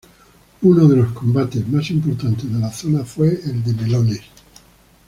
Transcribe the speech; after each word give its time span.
Uno 0.63 0.87
de 0.87 0.95
los 0.97 1.11
combates 1.11 1.67
más 1.67 1.91
importantes 1.91 2.51
de 2.51 2.57
la 2.57 2.71
zona 2.71 3.05
fue 3.05 3.27
el 3.45 3.63
de 3.63 3.73
Melones. 3.83 4.21